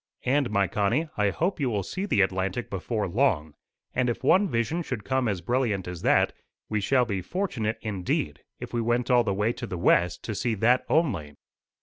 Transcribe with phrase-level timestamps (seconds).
[0.25, 3.53] And, my Connie, I hope you will see the Atlantic before long;
[3.93, 6.33] and if one vision should come as brilliant as that,
[6.69, 10.33] we shall be fortunate indeed, if we went all the way to the west to
[10.33, 11.35] see that only."